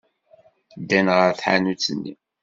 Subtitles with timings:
[0.81, 2.13] Ddan ɣer tḥanut-nni.